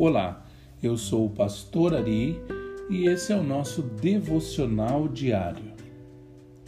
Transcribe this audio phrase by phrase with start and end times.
[0.00, 0.46] Olá,
[0.80, 2.40] eu sou o pastor Ari
[2.88, 5.72] e esse é o nosso devocional diário.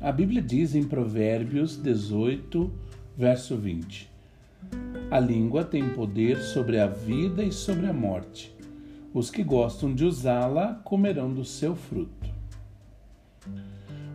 [0.00, 2.68] A Bíblia diz em Provérbios 18,
[3.16, 4.10] verso 20:
[5.08, 8.52] A língua tem poder sobre a vida e sobre a morte.
[9.14, 12.28] Os que gostam de usá-la comerão do seu fruto.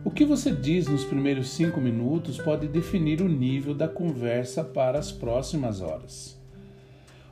[0.04, 4.98] O que você diz nos primeiros cinco minutos pode definir o nível da conversa para
[4.98, 6.37] as próximas horas.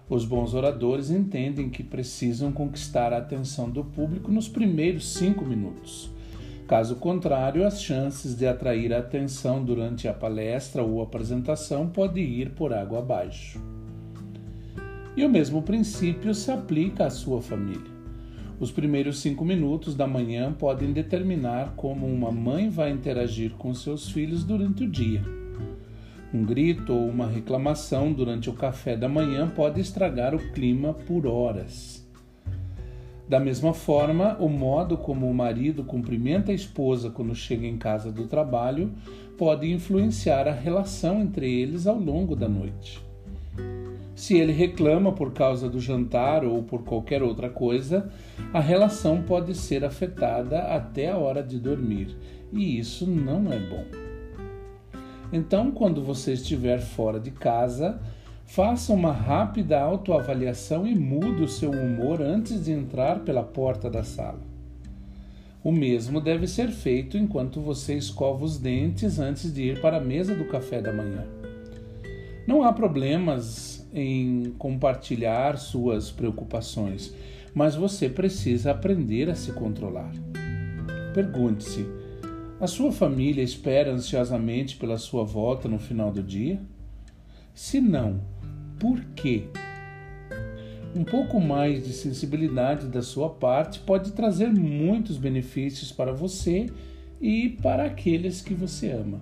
[0.08, 6.08] Os bons oradores entendem que precisam conquistar a atenção do público nos primeiros cinco minutos.
[6.68, 12.50] Caso contrário, as chances de atrair a atenção durante a palestra ou apresentação podem ir
[12.50, 13.60] por água abaixo.
[15.16, 17.96] E o mesmo princípio se aplica à sua família.
[18.60, 24.08] Os primeiros cinco minutos da manhã podem determinar como uma mãe vai interagir com seus
[24.08, 25.45] filhos durante o dia.
[26.34, 31.26] Um grito ou uma reclamação durante o café da manhã pode estragar o clima por
[31.26, 32.04] horas.
[33.28, 38.12] Da mesma forma, o modo como o marido cumprimenta a esposa quando chega em casa
[38.12, 38.92] do trabalho
[39.36, 43.04] pode influenciar a relação entre eles ao longo da noite.
[44.14, 48.10] Se ele reclama por causa do jantar ou por qualquer outra coisa,
[48.52, 52.16] a relação pode ser afetada até a hora de dormir,
[52.52, 54.05] e isso não é bom.
[55.32, 58.00] Então, quando você estiver fora de casa,
[58.46, 64.04] faça uma rápida autoavaliação e mude o seu humor antes de entrar pela porta da
[64.04, 64.40] sala.
[65.62, 70.00] O mesmo deve ser feito enquanto você escova os dentes antes de ir para a
[70.00, 71.26] mesa do café da manhã.
[72.46, 77.12] Não há problemas em compartilhar suas preocupações,
[77.52, 80.12] mas você precisa aprender a se controlar.
[81.12, 81.84] Pergunte-se:
[82.58, 86.58] a sua família espera ansiosamente pela sua volta no final do dia?
[87.54, 88.20] Se não,
[88.78, 89.44] por quê?
[90.94, 96.66] Um pouco mais de sensibilidade da sua parte pode trazer muitos benefícios para você
[97.20, 99.20] e para aqueles que você ama.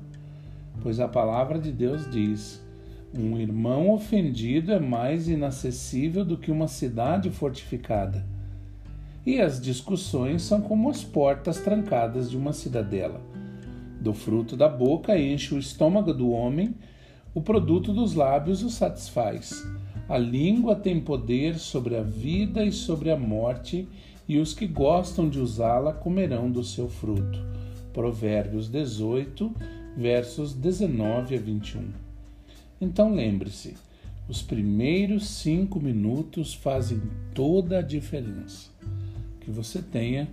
[0.80, 2.64] Pois a palavra de Deus diz:
[3.12, 8.33] um irmão ofendido é mais inacessível do que uma cidade fortificada
[9.26, 13.20] e as discussões são como as portas trancadas de uma cidadela.
[14.00, 16.74] Do fruto da boca enche o estômago do homem,
[17.34, 19.66] o produto dos lábios o satisfaz.
[20.08, 23.88] A língua tem poder sobre a vida e sobre a morte,
[24.28, 27.38] e os que gostam de usá-la comerão do seu fruto.
[27.92, 29.54] Provérbios 18,
[29.96, 31.88] versos 19 a 21.
[32.80, 33.74] Então lembre-se,
[34.28, 37.00] os primeiros cinco minutos fazem
[37.34, 38.73] toda a diferença.
[39.44, 40.28] Que você tenha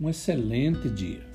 [0.00, 1.31] um excelente dia.